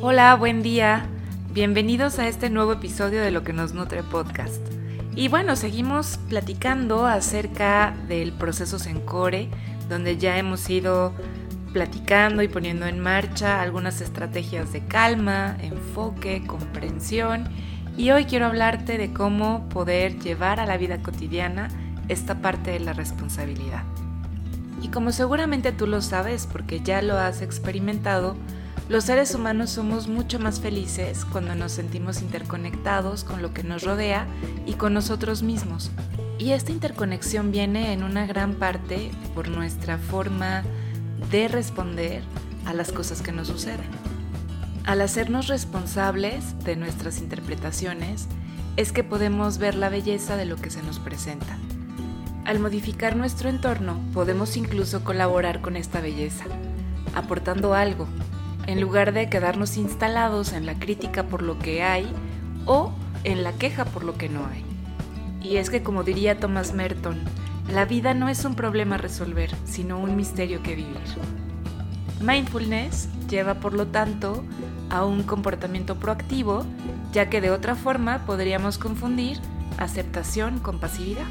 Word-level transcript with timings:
Hola, 0.00 0.36
buen 0.36 0.62
día. 0.62 1.06
Bienvenidos 1.52 2.20
a 2.20 2.28
este 2.28 2.50
nuevo 2.50 2.72
episodio 2.72 3.20
de 3.20 3.32
Lo 3.32 3.42
que 3.42 3.52
nos 3.52 3.72
nutre 3.72 4.04
podcast. 4.04 4.64
Y 5.16 5.26
bueno, 5.26 5.56
seguimos 5.56 6.20
platicando 6.28 7.04
acerca 7.04 7.96
del 8.06 8.32
proceso 8.32 8.78
Sencore, 8.78 9.50
donde 9.88 10.16
ya 10.16 10.38
hemos 10.38 10.70
ido 10.70 11.12
platicando 11.72 12.44
y 12.44 12.48
poniendo 12.48 12.86
en 12.86 13.00
marcha 13.00 13.60
algunas 13.60 14.00
estrategias 14.00 14.72
de 14.72 14.86
calma, 14.86 15.56
enfoque, 15.62 16.46
comprensión. 16.46 17.48
Y 17.96 18.12
hoy 18.12 18.26
quiero 18.26 18.46
hablarte 18.46 18.98
de 18.98 19.12
cómo 19.12 19.68
poder 19.68 20.20
llevar 20.20 20.60
a 20.60 20.66
la 20.66 20.76
vida 20.76 21.02
cotidiana 21.02 21.70
esta 22.06 22.40
parte 22.40 22.70
de 22.70 22.78
la 22.78 22.92
responsabilidad. 22.92 23.82
Y 24.80 24.90
como 24.90 25.10
seguramente 25.10 25.72
tú 25.72 25.88
lo 25.88 26.02
sabes 26.02 26.46
porque 26.46 26.78
ya 26.78 27.02
lo 27.02 27.18
has 27.18 27.42
experimentado, 27.42 28.36
los 28.88 29.04
seres 29.04 29.34
humanos 29.34 29.68
somos 29.68 30.08
mucho 30.08 30.38
más 30.38 30.60
felices 30.60 31.26
cuando 31.26 31.54
nos 31.54 31.72
sentimos 31.72 32.22
interconectados 32.22 33.22
con 33.22 33.42
lo 33.42 33.52
que 33.52 33.62
nos 33.62 33.82
rodea 33.82 34.26
y 34.64 34.74
con 34.74 34.94
nosotros 34.94 35.42
mismos. 35.42 35.90
Y 36.38 36.52
esta 36.52 36.72
interconexión 36.72 37.52
viene 37.52 37.92
en 37.92 38.02
una 38.02 38.26
gran 38.26 38.54
parte 38.54 39.10
por 39.34 39.48
nuestra 39.48 39.98
forma 39.98 40.62
de 41.30 41.48
responder 41.48 42.22
a 42.64 42.72
las 42.72 42.90
cosas 42.90 43.20
que 43.20 43.32
nos 43.32 43.48
suceden. 43.48 43.90
Al 44.86 45.02
hacernos 45.02 45.48
responsables 45.48 46.58
de 46.64 46.76
nuestras 46.76 47.18
interpretaciones, 47.18 48.26
es 48.78 48.92
que 48.92 49.04
podemos 49.04 49.58
ver 49.58 49.74
la 49.74 49.90
belleza 49.90 50.36
de 50.36 50.46
lo 50.46 50.56
que 50.56 50.70
se 50.70 50.82
nos 50.82 50.98
presenta. 50.98 51.58
Al 52.46 52.58
modificar 52.58 53.16
nuestro 53.16 53.50
entorno, 53.50 54.00
podemos 54.14 54.56
incluso 54.56 55.04
colaborar 55.04 55.60
con 55.60 55.76
esta 55.76 56.00
belleza, 56.00 56.44
aportando 57.14 57.74
algo, 57.74 58.06
en 58.68 58.82
lugar 58.82 59.14
de 59.14 59.30
quedarnos 59.30 59.78
instalados 59.78 60.52
en 60.52 60.66
la 60.66 60.78
crítica 60.78 61.22
por 61.22 61.40
lo 61.40 61.58
que 61.58 61.82
hay 61.82 62.06
o 62.66 62.92
en 63.24 63.42
la 63.42 63.54
queja 63.54 63.86
por 63.86 64.04
lo 64.04 64.18
que 64.18 64.28
no 64.28 64.46
hay. 64.46 64.62
Y 65.42 65.56
es 65.56 65.70
que 65.70 65.82
como 65.82 66.04
diría 66.04 66.38
Thomas 66.38 66.74
Merton, 66.74 67.18
la 67.72 67.86
vida 67.86 68.12
no 68.12 68.28
es 68.28 68.44
un 68.44 68.54
problema 68.54 68.96
a 68.96 68.98
resolver, 68.98 69.50
sino 69.64 69.98
un 69.98 70.16
misterio 70.16 70.62
que 70.62 70.74
vivir. 70.74 70.98
Mindfulness 72.20 73.08
lleva 73.30 73.54
por 73.54 73.72
lo 73.72 73.86
tanto 73.86 74.44
a 74.90 75.06
un 75.06 75.22
comportamiento 75.22 75.96
proactivo, 75.96 76.66
ya 77.10 77.30
que 77.30 77.40
de 77.40 77.50
otra 77.50 77.74
forma 77.74 78.26
podríamos 78.26 78.76
confundir 78.76 79.38
aceptación 79.78 80.58
con 80.58 80.78
pasividad. 80.78 81.26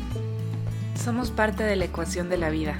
Somos 0.96 1.30
parte 1.30 1.64
de 1.64 1.76
la 1.76 1.86
ecuación 1.86 2.30
de 2.30 2.38
la 2.38 2.50
vida 2.50 2.80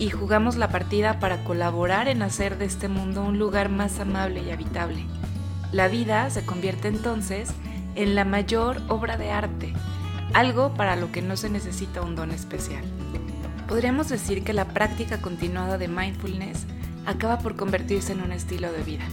y 0.00 0.08
jugamos 0.08 0.56
la 0.56 0.70
partida 0.70 1.20
para 1.20 1.44
colaborar 1.44 2.08
en 2.08 2.22
hacer 2.22 2.56
de 2.56 2.64
este 2.64 2.88
mundo 2.88 3.22
un 3.22 3.38
lugar 3.38 3.68
más 3.68 4.00
amable 4.00 4.42
y 4.42 4.50
habitable. 4.50 5.04
La 5.72 5.88
vida 5.88 6.30
se 6.30 6.44
convierte 6.44 6.88
entonces 6.88 7.50
en 7.96 8.14
la 8.14 8.24
mayor 8.24 8.80
obra 8.88 9.18
de 9.18 9.30
arte, 9.30 9.74
algo 10.32 10.72
para 10.72 10.96
lo 10.96 11.12
que 11.12 11.20
no 11.20 11.36
se 11.36 11.50
necesita 11.50 12.00
un 12.00 12.16
don 12.16 12.30
especial. 12.30 12.82
Podríamos 13.68 14.08
decir 14.08 14.42
que 14.42 14.54
la 14.54 14.64
práctica 14.64 15.20
continuada 15.20 15.76
de 15.76 15.88
mindfulness 15.88 16.66
acaba 17.04 17.38
por 17.38 17.54
convertirse 17.54 18.12
en 18.12 18.22
un 18.22 18.32
estilo 18.32 18.72
de 18.72 18.82
vida. 18.82 19.04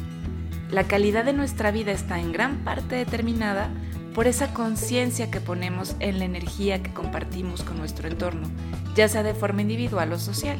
La 0.71 0.85
calidad 0.85 1.25
de 1.25 1.33
nuestra 1.33 1.69
vida 1.69 1.91
está 1.91 2.17
en 2.17 2.31
gran 2.31 2.63
parte 2.63 2.95
determinada 2.95 3.69
por 4.15 4.25
esa 4.25 4.53
conciencia 4.53 5.29
que 5.29 5.41
ponemos 5.41 5.97
en 5.99 6.17
la 6.19 6.25
energía 6.25 6.81
que 6.81 6.93
compartimos 6.93 7.63
con 7.63 7.77
nuestro 7.77 8.07
entorno, 8.07 8.49
ya 8.95 9.09
sea 9.09 9.21
de 9.21 9.33
forma 9.33 9.61
individual 9.61 10.13
o 10.13 10.17
social. 10.17 10.57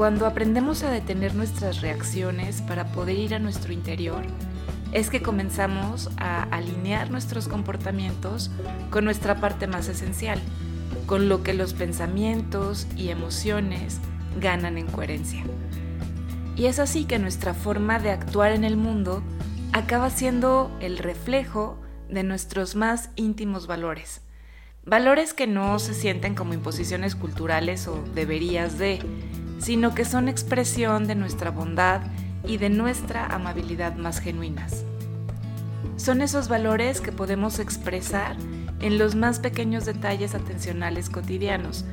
Cuando 0.00 0.24
aprendemos 0.24 0.82
a 0.82 0.90
detener 0.90 1.34
nuestras 1.34 1.82
reacciones 1.82 2.62
para 2.62 2.90
poder 2.90 3.18
ir 3.18 3.34
a 3.34 3.38
nuestro 3.38 3.74
interior, 3.74 4.22
es 4.92 5.10
que 5.10 5.20
comenzamos 5.20 6.08
a 6.16 6.44
alinear 6.44 7.10
nuestros 7.10 7.48
comportamientos 7.48 8.50
con 8.88 9.04
nuestra 9.04 9.42
parte 9.42 9.66
más 9.66 9.88
esencial, 9.88 10.40
con 11.04 11.28
lo 11.28 11.42
que 11.42 11.52
los 11.52 11.74
pensamientos 11.74 12.86
y 12.96 13.10
emociones 13.10 13.98
ganan 14.40 14.78
en 14.78 14.86
coherencia. 14.86 15.44
Y 16.56 16.64
es 16.64 16.78
así 16.78 17.04
que 17.04 17.18
nuestra 17.18 17.52
forma 17.52 17.98
de 17.98 18.10
actuar 18.10 18.52
en 18.52 18.64
el 18.64 18.78
mundo 18.78 19.22
acaba 19.74 20.08
siendo 20.08 20.74
el 20.80 20.96
reflejo 20.96 21.78
de 22.08 22.22
nuestros 22.22 22.74
más 22.74 23.10
íntimos 23.16 23.66
valores. 23.66 24.22
Valores 24.86 25.34
que 25.34 25.46
no 25.46 25.78
se 25.78 25.92
sienten 25.92 26.34
como 26.34 26.54
imposiciones 26.54 27.14
culturales 27.14 27.86
o 27.86 28.02
deberías 28.14 28.78
de, 28.78 28.98
sino 29.60 29.94
que 29.94 30.04
son 30.04 30.28
expresión 30.28 31.06
de 31.06 31.14
nuestra 31.14 31.50
bondad 31.50 32.00
y 32.46 32.56
de 32.56 32.70
nuestra 32.70 33.26
amabilidad 33.26 33.94
más 33.96 34.18
genuinas. 34.18 34.84
Son 35.96 36.22
esos 36.22 36.48
valores 36.48 37.00
que 37.00 37.12
podemos 37.12 37.58
expresar 37.58 38.36
en 38.80 38.98
los 38.98 39.14
más 39.14 39.38
pequeños 39.38 39.84
detalles 39.84 40.34
atencionales 40.34 41.10
cotidianos 41.10 41.84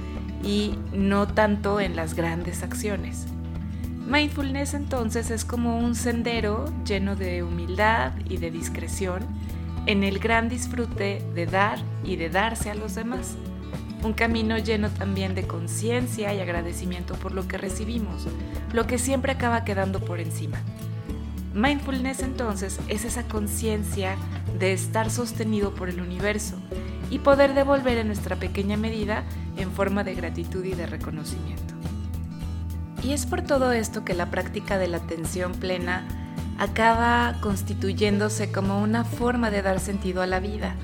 y 0.44 0.76
no 0.94 1.28
tanto 1.28 1.82
en 1.82 1.96
las 1.96 2.14
grandes 2.14 2.64
acciones. 2.64 3.26
Mindfulness 4.08 4.74
entonces 4.74 5.30
es 5.32 5.44
como 5.44 5.78
un 5.78 5.94
sendero 5.94 6.66
lleno 6.86 7.18
de 7.18 7.44
humildad 7.44 8.14
y 8.30 8.38
de 8.38 8.52
discreción 8.52 9.26
en 9.86 10.06
el 10.06 10.20
gran 10.20 10.48
disfrute 10.48 11.22
de 11.36 11.46
dar 11.46 11.80
y 12.06 12.16
de 12.16 12.30
darse 12.30 12.72
a 12.72 12.76
los 12.76 12.96
demás 12.96 13.36
un 14.08 14.14
camino 14.14 14.58
lleno 14.58 14.90
también 14.90 15.36
de 15.36 15.46
conciencia 15.46 16.34
y 16.34 16.40
agradecimiento 16.40 17.16
por 17.16 17.34
lo 17.34 17.46
que 17.46 17.58
recibimos, 17.58 18.26
lo 18.72 18.88
que 18.88 18.98
siempre 18.98 19.34
acaba 19.34 19.66
quedando 19.66 20.00
por 20.00 20.22
encima. 20.22 20.58
Mindfulness 21.54 22.22
entonces 22.22 22.80
es 22.88 23.04
esa 23.04 23.24
conciencia 23.28 24.16
de 24.58 24.72
estar 24.72 25.12
sostenido 25.12 25.76
por 25.76 25.90
el 25.90 26.00
universo 26.00 26.56
y 27.12 27.20
poder 27.20 27.54
devolver 27.54 27.98
en 27.98 28.08
nuestra 28.08 28.38
pequeña 28.38 28.78
medida 28.78 29.24
en 29.58 29.72
forma 29.72 30.06
de 30.06 30.16
gratitud 30.16 30.64
y 30.64 30.74
de 30.74 30.86
reconocimiento. 30.86 31.74
Y 33.04 33.12
es 33.12 33.26
por 33.26 33.42
todo 33.42 33.74
esto 33.74 34.06
que 34.06 34.14
la 34.14 34.32
práctica 34.32 34.78
de 34.78 34.88
la 34.88 34.98
atención 34.98 35.52
plena 35.52 36.08
acaba 36.58 37.36
constituyéndose 37.42 38.52
como 38.52 38.82
una 38.82 39.04
forma 39.04 39.52
de 39.52 39.62
dar 39.62 39.80
sentido 39.82 40.22
a 40.22 40.28
la 40.28 40.40
vida, 40.40 40.76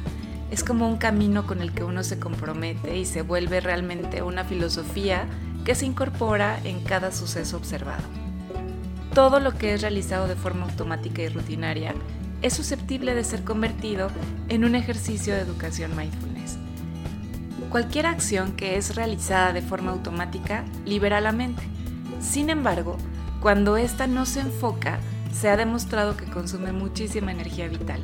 es 0.54 0.64
como 0.64 0.88
un 0.88 0.98
camino 0.98 1.48
con 1.48 1.64
el 1.64 1.74
que 1.74 1.84
uno 1.84 2.04
se 2.04 2.20
compromete 2.20 2.96
y 2.96 3.06
se 3.06 3.24
vuelve 3.24 3.60
realmente 3.60 4.22
una 4.22 4.44
filosofía 4.44 5.26
que 5.66 5.74
se 5.74 5.88
incorpora 5.88 6.60
en 6.64 6.84
cada 6.84 7.12
suceso 7.12 7.58
observado. 7.58 8.04
Todo 9.16 9.40
lo 9.40 9.56
que 9.56 9.74
es 9.74 9.82
realizado 9.82 10.28
de 10.28 10.36
forma 10.36 10.66
automática 10.66 11.24
y 11.24 11.30
rutinaria 11.30 11.96
es 12.44 12.54
susceptible 12.54 13.16
de 13.16 13.24
ser 13.24 13.44
convertido 13.44 14.10
en 14.48 14.64
un 14.64 14.76
ejercicio 14.76 15.34
de 15.34 15.42
educación 15.42 15.98
mindfulness. 15.98 16.60
Cualquier 17.72 18.06
acción 18.06 18.52
que 18.52 18.78
es 18.78 18.96
realizada 18.96 19.54
de 19.54 19.64
forma 19.64 19.92
automática 19.92 20.66
libera 20.86 21.20
la 21.20 21.32
mente. 21.32 21.64
Sin 22.22 22.52
embargo, 22.52 23.00
cuando 23.42 23.76
ésta 23.76 24.06
no 24.06 24.28
se 24.28 24.42
enfoca, 24.42 25.00
se 25.34 25.50
ha 25.50 25.58
demostrado 25.58 26.16
que 26.16 26.26
consume 26.26 26.74
muchísima 26.74 27.32
energía 27.32 27.68
vital 27.68 28.04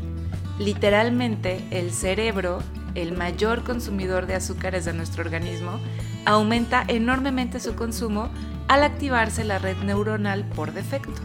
Literalmente, 0.60 1.66
el 1.72 1.92
cerebro, 1.92 2.60
el 2.94 3.14
mayor 3.14 3.64
consumidor 3.64 4.28
de 4.28 4.36
azúcares 4.36 4.84
de 4.84 4.94
nuestro 4.94 5.24
organismo, 5.24 5.80
aumenta 6.26 6.84
enormemente 6.88 7.62
su 7.62 7.76
consumo 7.76 8.30
al 8.68 8.84
activarse 8.84 9.46
la 9.46 9.58
red 9.58 9.78
neuronal 9.78 10.44
por 10.44 10.74
defecto, 10.74 11.22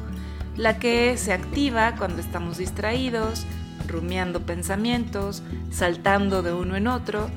la 0.56 0.78
que 0.78 1.16
se 1.18 1.32
activa 1.32 1.96
cuando 1.96 2.20
estamos 2.20 2.58
distraídos, 2.58 3.44
rumiando 3.88 4.40
pensamientos, 4.46 5.42
saltando 5.70 6.42
de 6.42 6.52
uno 6.52 6.76
en 6.76 6.86
otro, 6.86 7.28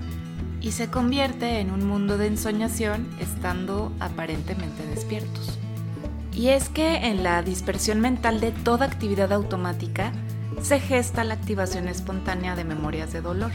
y 0.62 0.74
se 0.74 0.90
convierte 0.90 1.60
en 1.60 1.72
un 1.72 1.88
mundo 1.88 2.18
de 2.20 2.28
ensoñación 2.28 3.08
estando 3.20 3.92
aparentemente 4.00 4.86
despiertos. 4.86 5.58
Y 6.32 6.50
es 6.50 6.70
que 6.70 7.08
en 7.08 7.24
la 7.24 7.42
dispersión 7.42 8.00
mental 8.02 8.40
de 8.40 8.52
toda 8.52 8.86
actividad 8.86 9.34
automática, 9.34 10.12
se 10.62 10.80
gesta 10.80 11.24
la 11.24 11.36
activación 11.36 11.88
espontánea 11.88 12.56
de 12.56 12.64
memorias 12.64 13.14
de 13.14 13.22
dolor, 13.22 13.52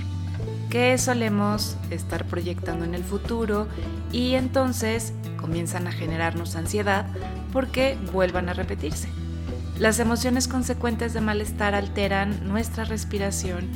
que 0.71 0.97
solemos 0.99 1.77
estar 1.91 2.25
proyectando 2.27 2.85
en 2.85 2.95
el 2.95 3.05
futuro 3.05 3.69
y 4.13 4.35
entonces 4.35 5.13
comienzan 5.37 5.87
a 5.87 5.93
generarnos 5.93 6.57
ansiedad 6.57 7.07
porque 7.53 7.99
vuelvan 8.13 8.49
a 8.49 8.55
repetirse. 8.55 9.09
Las 9.79 9.99
emociones 9.99 10.49
consecuentes 10.49 11.13
de 11.13 11.21
malestar 11.21 11.75
alteran 11.75 12.49
nuestra 12.49 12.85
respiración 12.85 13.69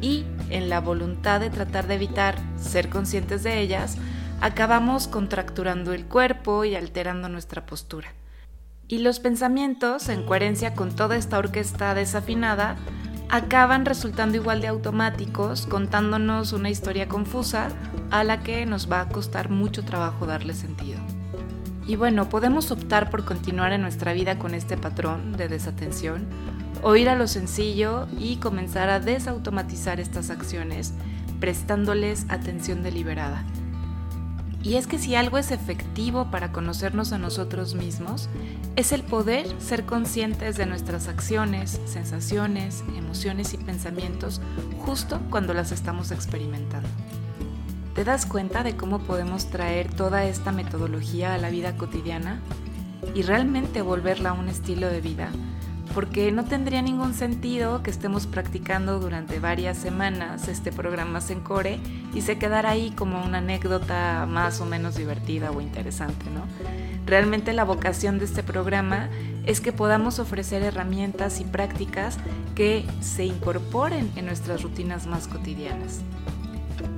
y 0.00 0.24
en 0.50 0.68
la 0.68 0.80
voluntad 0.80 1.40
de 1.40 1.50
tratar 1.50 1.86
de 1.86 1.94
evitar 1.94 2.36
ser 2.56 2.90
conscientes 2.90 3.42
de 3.42 3.60
ellas, 3.60 3.96
acabamos 4.40 5.08
contracturando 5.08 5.92
el 5.92 6.04
cuerpo 6.04 6.64
y 6.64 6.74
alterando 6.74 7.28
nuestra 7.28 7.64
postura. 7.64 8.08
Y 8.86 8.98
los 8.98 9.18
pensamientos, 9.18 10.08
en 10.08 10.24
coherencia 10.24 10.74
con 10.74 10.94
toda 10.94 11.16
esta 11.16 11.38
orquesta 11.38 11.94
desafinada, 11.94 12.76
acaban 13.30 13.86
resultando 13.86 14.36
igual 14.36 14.60
de 14.60 14.68
automáticos, 14.68 15.66
contándonos 15.66 16.52
una 16.52 16.68
historia 16.68 17.08
confusa 17.08 17.68
a 18.10 18.24
la 18.24 18.42
que 18.42 18.66
nos 18.66 18.90
va 18.90 19.00
a 19.00 19.08
costar 19.08 19.48
mucho 19.48 19.84
trabajo 19.84 20.26
darle 20.26 20.52
sentido. 20.52 21.00
Y 21.86 21.96
bueno, 21.96 22.28
podemos 22.28 22.70
optar 22.70 23.10
por 23.10 23.24
continuar 23.24 23.72
en 23.72 23.82
nuestra 23.82 24.12
vida 24.12 24.38
con 24.38 24.54
este 24.54 24.76
patrón 24.76 25.32
de 25.32 25.48
desatención 25.48 26.26
o 26.82 26.96
ir 26.96 27.08
a 27.08 27.16
lo 27.16 27.26
sencillo 27.26 28.06
y 28.18 28.36
comenzar 28.36 28.90
a 28.90 29.00
desautomatizar 29.00 30.00
estas 30.00 30.28
acciones, 30.30 30.92
prestándoles 31.40 32.26
atención 32.28 32.82
deliberada. 32.82 33.44
Y 34.62 34.76
es 34.76 34.86
que 34.86 34.98
si 34.98 35.14
algo 35.14 35.36
es 35.36 35.50
efectivo 35.50 36.30
para 36.30 36.52
conocernos 36.52 37.12
a 37.12 37.18
nosotros 37.18 37.74
mismos, 37.74 38.30
es 38.76 38.90
el 38.90 39.02
poder 39.04 39.46
ser 39.60 39.84
conscientes 39.84 40.56
de 40.56 40.66
nuestras 40.66 41.06
acciones, 41.06 41.80
sensaciones, 41.84 42.82
emociones 42.96 43.54
y 43.54 43.58
pensamientos 43.58 44.40
justo 44.78 45.20
cuando 45.30 45.54
las 45.54 45.70
estamos 45.70 46.10
experimentando. 46.10 46.88
¿Te 47.94 48.02
das 48.02 48.26
cuenta 48.26 48.64
de 48.64 48.76
cómo 48.76 48.98
podemos 48.98 49.46
traer 49.46 49.92
toda 49.92 50.24
esta 50.24 50.50
metodología 50.50 51.34
a 51.34 51.38
la 51.38 51.50
vida 51.50 51.76
cotidiana 51.76 52.40
y 53.14 53.22
realmente 53.22 53.82
volverla 53.82 54.30
a 54.30 54.32
un 54.32 54.48
estilo 54.48 54.88
de 54.88 55.00
vida? 55.00 55.30
Porque 55.94 56.32
no 56.32 56.44
tendría 56.44 56.82
ningún 56.82 57.14
sentido 57.14 57.82
que 57.82 57.90
estemos 57.90 58.26
practicando 58.26 58.98
durante 58.98 59.38
varias 59.38 59.78
semanas 59.78 60.48
este 60.48 60.72
programa 60.72 61.20
Sencore 61.20 61.78
y 62.12 62.22
se 62.22 62.36
quedara 62.36 62.70
ahí 62.70 62.90
como 62.90 63.24
una 63.24 63.38
anécdota 63.38 64.26
más 64.28 64.60
o 64.60 64.66
menos 64.66 64.96
divertida 64.96 65.52
o 65.52 65.60
interesante, 65.60 66.26
¿no? 66.30 66.42
Realmente 67.06 67.52
la 67.52 67.64
vocación 67.64 68.18
de 68.18 68.24
este 68.24 68.42
programa 68.42 69.08
es 69.46 69.60
que 69.60 69.72
podamos 69.72 70.18
ofrecer 70.18 70.62
herramientas 70.62 71.40
y 71.40 71.44
prácticas 71.44 72.18
que 72.54 72.84
se 73.00 73.24
incorporen 73.24 74.10
en 74.16 74.26
nuestras 74.26 74.62
rutinas 74.62 75.06
más 75.06 75.28
cotidianas. 75.28 76.00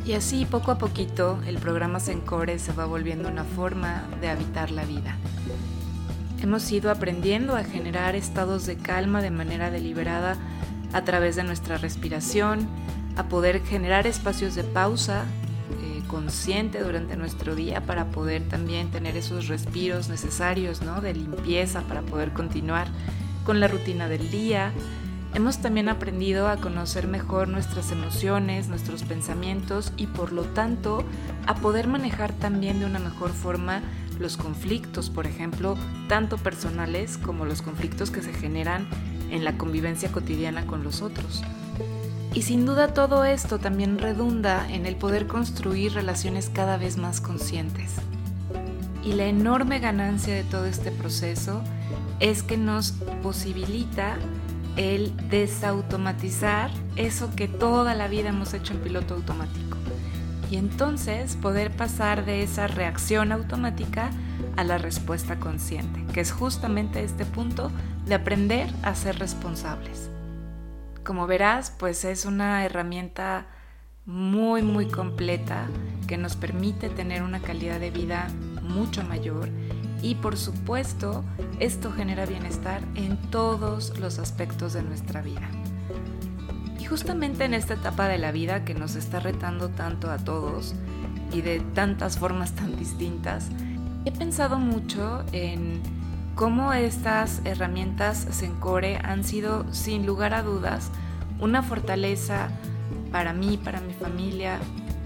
Y 0.07 0.13
así 0.13 0.47
poco 0.47 0.71
a 0.71 0.79
poquito 0.79 1.39
el 1.47 1.59
programa 1.59 2.01
Sencore 2.01 2.59
se 2.59 2.73
va 2.73 2.87
volviendo 2.87 3.29
una 3.29 3.45
forma 3.45 4.05
de 4.21 4.31
habitar 4.31 4.71
la 4.71 4.85
vida. 4.85 5.17
Hemos 6.43 6.71
ido 6.71 6.91
aprendiendo 6.91 7.57
a 7.57 7.65
generar 7.65 8.15
estados 8.15 8.67
de 8.67 8.77
calma 8.77 9.23
de 9.23 9.31
manera 9.31 9.71
deliberada 9.71 10.37
a 10.93 11.03
través 11.03 11.37
de 11.37 11.45
nuestra 11.45 11.79
respiración, 11.79 12.69
a 13.17 13.25
poder 13.29 13.63
generar 13.63 14.07
espacios 14.07 14.55
de 14.55 14.63
pausa 14.63 15.25
eh, 15.83 16.03
consciente 16.07 16.83
durante 16.83 17.17
nuestro 17.17 17.55
día 17.55 17.81
para 17.81 18.07
poder 18.11 18.47
también 18.49 18.91
tener 18.91 19.17
esos 19.17 19.49
respiros 19.49 20.09
necesarios 20.09 20.83
¿no? 20.83 21.01
de 21.01 21.15
limpieza 21.15 21.81
para 21.83 22.03
poder 22.03 22.33
continuar 22.33 22.89
con 23.45 23.59
la 23.59 23.69
rutina 23.69 24.09
del 24.09 24.31
día. 24.31 24.73
Hemos 25.35 25.59
también 25.59 25.89
aprendido 25.89 26.49
a 26.49 26.57
conocer 26.59 27.09
mejor 27.09 27.49
nuestras 27.49 27.91
emociones, 27.93 28.69
nuestros 28.69 29.03
pensamientos 29.03 29.93
y 29.97 30.07
por 30.07 30.33
lo 30.33 30.43
tanto 30.43 31.05
a 31.47 31.55
poder 31.57 31.89
manejar 31.89 32.33
también 32.33 32.79
de 32.81 32.87
una 32.87 32.99
mejor 32.99 33.31
forma 33.31 33.83
los 34.19 34.37
conflictos, 34.37 35.11
por 35.11 35.27
ejemplo, 35.27 35.77
tanto 36.09 36.39
personales 36.39 37.19
como 37.19 37.45
los 37.45 37.63
conflictos 37.63 38.11
que 38.11 38.23
se 38.23 38.33
generan 38.33 38.87
en 39.31 39.45
la 39.45 39.59
convivencia 39.59 40.11
cotidiana 40.13 40.67
con 40.67 40.85
los 40.85 41.03
otros. 41.03 41.43
Y 42.35 42.43
sin 42.43 42.67
duda 42.67 42.93
todo 42.93 43.25
esto 43.25 43.59
también 43.59 43.99
redunda 43.99 44.69
en 44.71 44.87
el 44.87 44.97
poder 44.97 45.27
construir 45.27 45.95
relaciones 45.95 46.51
cada 46.51 46.77
vez 46.77 46.99
más 46.99 47.21
conscientes. 47.21 47.95
Y 49.03 49.13
la 49.13 49.25
enorme 49.27 49.79
ganancia 49.79 50.35
de 50.35 50.43
todo 50.43 50.67
este 50.67 50.91
proceso 50.91 51.63
es 52.21 52.43
que 52.43 52.57
nos 52.57 52.93
posibilita 53.23 54.17
el 54.77 55.15
desautomatizar 55.31 56.71
eso 56.97 57.31
que 57.35 57.49
toda 57.49 57.95
la 57.95 58.09
vida 58.09 58.29
hemos 58.29 58.53
hecho 58.53 58.75
en 58.75 58.81
piloto 58.81 59.15
automático 59.15 59.66
y 60.51 60.57
entonces 60.57 61.37
poder 61.37 61.71
pasar 61.71 62.25
de 62.25 62.43
esa 62.43 62.67
reacción 62.67 63.33
automática 63.33 64.11
a 64.57 64.65
la 64.65 64.79
respuesta 64.79 65.39
consciente, 65.39 66.05
que 66.13 66.21
es 66.21 66.33
justamente 66.33 67.03
este 67.03 67.25
punto 67.25 67.71
de 68.07 68.15
aprender 68.15 68.69
a 68.83 68.95
ser 68.95 69.19
responsables. 69.19 70.11
Como 71.05 71.27
verás, 71.27 71.73
pues 71.77 72.05
es 72.05 72.25
una 72.25 72.65
herramienta 72.65 73.47
muy 74.07 74.63
muy 74.63 74.87
completa 74.87 75.67
que 76.07 76.17
nos 76.17 76.37
permite 76.37 76.89
tener 76.89 77.25
una 77.25 77.41
calidad 77.41 77.81
de 77.81 77.91
vida 77.91 78.29
mucho 78.63 79.03
mayor 79.03 79.49
y 80.01 80.15
por 80.15 80.37
supuesto 80.37 81.25
esto 81.59 81.91
genera 81.91 82.25
bienestar 82.25 82.83
en 82.95 83.17
todos 83.31 83.99
los 83.99 84.21
aspectos 84.21 84.75
de 84.75 84.85
nuestra 84.85 85.23
vida 85.23 85.49
justamente 86.87 87.45
en 87.45 87.55
esta 87.55 87.75
etapa 87.75 88.09
de 88.09 88.19
la 88.19 88.33
vida 88.33 88.65
que 88.65 88.75
nos 88.75 88.97
está 88.97 89.21
retando 89.21 89.69
tanto 89.69 90.11
a 90.11 90.19
todos 90.19 90.75
y 91.33 91.41
de 91.41 91.61
tantas 91.61 92.19
formas 92.19 92.53
tan 92.53 92.77
distintas, 92.77 93.51
he 94.05 94.13
pensado 94.13 94.59
mucho 94.59 95.25
en 95.33 95.83
cómo 96.35 96.73
estas 96.73 97.41
herramientas 97.45 98.27
Sencore 98.31 98.99
han 99.03 99.25
sido, 99.25 99.67
sin 99.73 100.07
lugar 100.07 100.35
a 100.35 100.43
dudas, 100.43 100.91
una 101.41 101.63
fortaleza 101.63 102.49
para 103.11 103.33
mí, 103.33 103.59
para 103.63 103.81
mi 103.81 103.93
familia, 103.93 104.59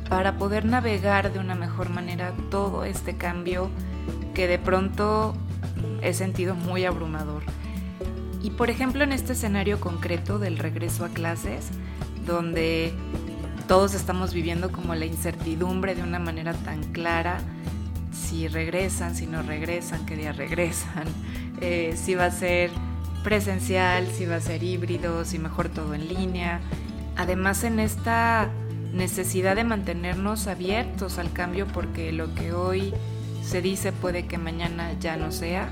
para 0.09 0.37
poder 0.37 0.65
navegar 0.65 1.33
de 1.33 1.38
una 1.38 1.55
mejor 1.55 1.88
manera 1.88 2.33
todo 2.50 2.85
este 2.85 3.17
cambio 3.17 3.71
que 4.35 4.47
de 4.47 4.59
pronto 4.59 5.35
he 6.03 6.15
sentido 6.15 6.55
muy 6.55 6.85
abrumador. 6.85 7.43
Y 8.42 8.50
por 8.50 8.70
ejemplo 8.70 9.04
en 9.04 9.12
este 9.12 9.34
escenario 9.34 9.81
concreto 9.81 10.38
del 10.38 10.58
regreso 10.58 11.04
a 11.04 11.08
clases, 11.08 11.69
donde 12.26 12.92
todos 13.69 13.94
estamos 13.94 14.32
viviendo 14.32 14.72
como 14.72 14.94
la 14.94 15.06
incertidumbre 15.06 15.94
de 15.94 16.02
una 16.02 16.19
manera 16.19 16.54
tan 16.54 16.82
clara, 16.84 17.38
si 18.12 18.48
regresan, 18.48 19.14
si 19.14 19.26
no 19.26 19.42
regresan, 19.42 20.06
qué 20.06 20.16
día 20.16 20.32
regresan, 20.32 21.04
eh, 21.60 21.94
si 21.96 22.14
va 22.14 22.26
a 22.26 22.31
ser 22.31 22.70
presencial, 23.22 24.06
si 24.06 24.25
va 24.25 24.37
a 24.37 24.40
ser 24.40 24.62
híbrido, 24.62 25.25
si 25.25 25.38
mejor 25.38 25.69
todo 25.69 25.94
en 25.94 26.08
línea. 26.08 26.60
Además 27.16 27.64
en 27.64 27.78
esta 27.78 28.48
necesidad 28.92 29.54
de 29.56 29.64
mantenernos 29.64 30.46
abiertos 30.46 31.19
al 31.19 31.32
cambio 31.32 31.66
porque 31.66 32.12
lo 32.12 32.34
que 32.34 32.52
hoy 32.52 32.94
se 33.44 33.62
dice 33.62 33.92
puede 33.92 34.26
que 34.26 34.38
mañana 34.38 34.92
ya 34.98 35.16
no 35.16 35.31
sea 35.31 35.70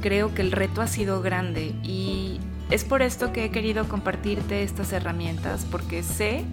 creo 0.00 0.34
que 0.34 0.42
el 0.42 0.52
reto 0.52 0.82
ha 0.82 0.86
sido 0.86 1.22
grande 1.22 1.74
y 1.82 2.40
es 2.70 2.84
por 2.84 3.02
esto 3.02 3.32
que 3.32 3.44
he 3.44 3.50
querido 3.50 3.88
compartirte 3.88 4.62
estas 4.62 4.92
herramientas, 4.92 5.66
porque 5.70 6.02
sé, 6.02 6.44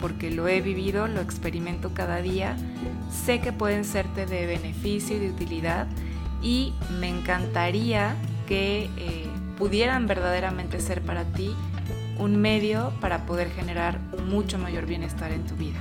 porque 0.00 0.30
lo 0.30 0.48
he 0.48 0.60
vivido, 0.60 1.08
lo 1.08 1.20
experimento 1.20 1.92
cada 1.94 2.22
día, 2.22 2.56
sé 3.24 3.40
que 3.40 3.52
pueden 3.52 3.84
serte 3.84 4.26
de 4.26 4.46
beneficio 4.46 5.16
y 5.16 5.20
de 5.20 5.30
utilidad 5.30 5.86
y 6.42 6.72
me 6.98 7.08
encantaría 7.08 8.16
que 8.48 8.90
eh, 8.96 9.26
pudieran 9.58 10.06
verdaderamente 10.06 10.80
ser 10.80 11.02
para 11.02 11.24
ti 11.24 11.54
un 12.18 12.36
medio 12.36 12.92
para 13.00 13.26
poder 13.26 13.50
generar 13.50 13.98
mucho 14.26 14.58
mayor 14.58 14.86
bienestar 14.86 15.32
en 15.32 15.44
tu 15.44 15.54
vida. 15.54 15.78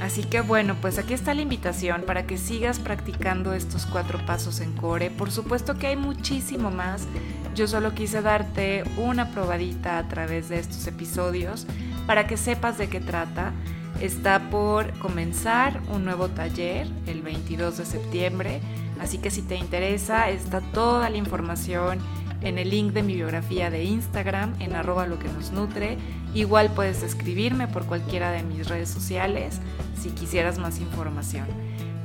Así 0.00 0.22
que 0.22 0.40
bueno, 0.40 0.76
pues 0.80 0.98
aquí 0.98 1.12
está 1.12 1.34
la 1.34 1.42
invitación 1.42 2.02
para 2.02 2.26
que 2.26 2.38
sigas 2.38 2.78
practicando 2.78 3.52
estos 3.52 3.86
cuatro 3.86 4.24
pasos 4.24 4.60
en 4.60 4.72
core. 4.72 5.10
Por 5.10 5.30
supuesto 5.30 5.76
que 5.76 5.88
hay 5.88 5.96
muchísimo 5.96 6.70
más. 6.70 7.06
Yo 7.54 7.66
solo 7.66 7.94
quise 7.94 8.22
darte 8.22 8.84
una 8.96 9.30
probadita 9.32 9.98
a 9.98 10.08
través 10.08 10.48
de 10.48 10.60
estos 10.60 10.86
episodios 10.86 11.66
para 12.06 12.26
que 12.26 12.36
sepas 12.36 12.78
de 12.78 12.88
qué 12.88 13.00
trata. 13.00 13.52
Está 14.00 14.48
por 14.50 14.96
comenzar 15.00 15.80
un 15.92 16.04
nuevo 16.04 16.28
taller 16.28 16.86
el 17.06 17.20
22 17.22 17.78
de 17.78 17.84
septiembre, 17.84 18.60
así 19.00 19.18
que 19.18 19.30
si 19.30 19.42
te 19.42 19.56
interesa 19.56 20.30
está 20.30 20.60
toda 20.60 21.10
la 21.10 21.16
información 21.16 21.98
en 22.42 22.58
el 22.58 22.70
link 22.70 22.92
de 22.92 23.02
mi 23.02 23.14
biografía 23.14 23.70
de 23.70 23.84
Instagram 23.84 24.54
en 24.60 24.74
arroba 24.74 25.06
lo 25.06 25.18
que 25.18 25.28
nos 25.28 25.50
nutre. 25.50 25.98
Igual 26.34 26.70
puedes 26.74 27.02
escribirme 27.02 27.68
por 27.68 27.86
cualquiera 27.86 28.30
de 28.30 28.42
mis 28.42 28.68
redes 28.68 28.90
sociales 28.90 29.60
si 30.00 30.10
quisieras 30.10 30.58
más 30.58 30.80
información. 30.80 31.46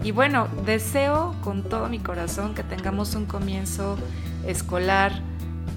Y 0.04 0.12
bueno, 0.12 0.48
deseo 0.66 1.36
con 1.42 1.64
todo 1.64 1.88
mi 1.88 2.00
corazón 2.00 2.56
que 2.56 2.64
tengamos 2.64 3.16
un 3.16 3.26
comienzo 3.26 3.98
escolar, 4.46 5.22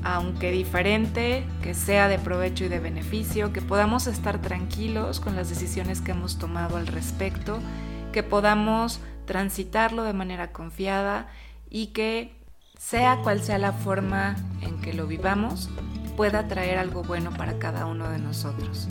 aunque 0.03 0.51
diferente, 0.51 1.47
que 1.63 1.75
sea 1.75 2.09
de 2.09 2.19
provecho 2.19 2.65
y 2.65 2.69
de 2.69 2.81
beneficio, 2.81 3.53
que 3.53 3.63
podamos 3.63 4.07
estar 4.07 4.41
tranquilos 4.41 5.21
con 5.21 5.37
las 5.37 5.49
decisiones 5.49 6.01
que 6.01 6.11
hemos 6.11 6.39
tomado 6.39 6.77
al 6.77 6.87
respecto, 6.89 7.61
que 8.13 8.23
podamos 8.23 9.01
transitarlo 9.27 10.03
de 10.03 10.13
manera 10.13 10.53
confiada 10.53 11.29
y 11.71 11.89
que 11.89 12.37
sea 12.79 13.19
cual 13.23 13.43
sea 13.43 13.59
la 13.59 13.73
forma 13.73 14.37
en 14.61 14.81
que 14.81 14.93
lo 14.93 15.07
vivamos, 15.07 15.71
pueda 16.17 16.49
traer 16.49 16.79
algo 16.79 17.03
bueno 17.03 17.31
para 17.31 17.59
cada 17.59 17.87
uno 17.87 18.09
de 18.09 18.19
nosotros. 18.19 18.89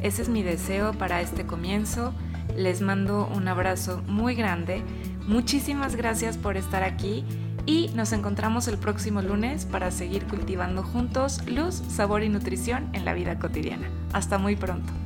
Ese 0.00 0.22
es 0.22 0.28
mi 0.28 0.42
deseo 0.42 0.92
para 0.92 1.20
este 1.20 1.46
comienzo 1.46 2.14
les 2.56 2.80
mando 2.80 3.26
un 3.34 3.48
abrazo 3.48 4.02
muy 4.06 4.34
grande. 4.34 4.82
Muchísimas 5.26 5.96
gracias 5.96 6.36
por 6.36 6.56
estar 6.56 6.82
aquí 6.82 7.24
y 7.66 7.90
nos 7.94 8.12
encontramos 8.12 8.68
el 8.68 8.78
próximo 8.78 9.22
lunes 9.22 9.64
para 9.64 9.90
seguir 9.90 10.24
cultivando 10.26 10.82
juntos 10.82 11.44
luz, 11.46 11.82
sabor 11.88 12.22
y 12.22 12.28
nutrición 12.28 12.90
en 12.92 13.04
la 13.04 13.14
vida 13.14 13.38
cotidiana. 13.38 13.88
Hasta 14.12 14.38
muy 14.38 14.56
pronto. 14.56 15.03